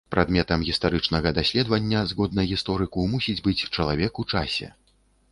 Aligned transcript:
Прадметам 0.13 0.61
гістарычнага 0.67 1.33
даследвання 1.39 1.99
згодна 2.11 2.45
гісторыку 2.51 3.03
мусіць 3.11 3.35
быць 3.49 3.67
чалавек 3.77 4.13
у 4.23 4.27
часе. 4.33 4.71